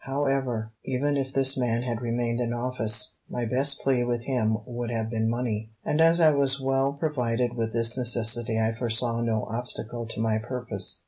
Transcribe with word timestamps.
However, 0.05 0.71
even 0.83 1.15
if 1.15 1.31
this 1.31 1.55
man 1.55 1.83
had 1.83 2.01
remained 2.01 2.39
in 2.39 2.53
office, 2.53 3.17
my 3.29 3.45
best 3.45 3.81
plea 3.81 4.03
with 4.03 4.23
him 4.23 4.57
would 4.65 4.89
have 4.89 5.11
been 5.11 5.29
money, 5.29 5.69
and 5.85 6.01
as 6.01 6.19
I 6.19 6.31
was 6.31 6.59
well 6.59 6.93
provided 6.93 7.53
with 7.55 7.71
this 7.71 7.95
necessity 7.95 8.57
I 8.59 8.71
foresaw 8.73 9.21
no 9.21 9.45
obstacle 9.51 10.07
to 10.07 10.19
my 10.19 10.39
purpose. 10.39 10.99